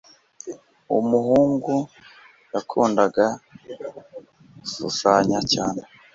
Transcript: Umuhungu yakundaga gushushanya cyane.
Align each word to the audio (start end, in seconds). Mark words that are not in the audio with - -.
Umuhungu 0.97 1.73
yakundaga 2.53 3.25
gushushanya 4.59 5.39
cyane. 5.51 5.81